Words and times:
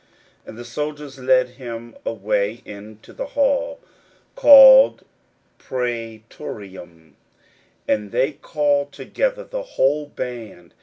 41:015:016 0.47 0.47
And 0.49 0.57
the 0.57 0.65
soldiers 0.65 1.19
led 1.19 1.49
him 1.49 1.95
away 2.07 2.61
into 2.65 3.13
the 3.13 3.25
hall, 3.37 3.79
called 4.35 5.05
Praetorium; 5.59 7.15
and 7.87 8.11
they 8.11 8.31
call 8.31 8.87
together 8.87 9.43
the 9.43 9.61
whole 9.77 10.07
band. 10.07 10.73